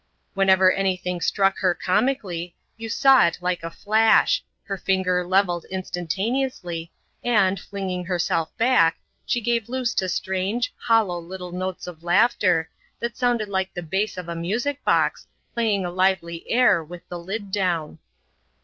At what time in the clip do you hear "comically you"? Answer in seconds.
1.75-2.89